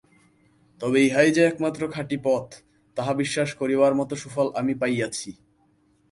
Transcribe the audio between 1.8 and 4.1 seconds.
খাঁটি পথ, তাহা বিশ্বাস করিবার